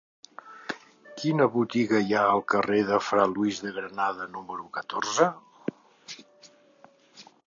[1.17, 5.31] Quina botiga hi ha al carrer de Fra Luis de Granada número catorze?